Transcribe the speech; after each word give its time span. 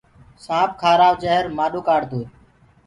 سآنٚپ 0.45 0.71
کآرآئو 0.81 1.19
جهر 1.23 1.43
مآڏو 1.57 1.79
ڪآڙدوئي 1.87 2.25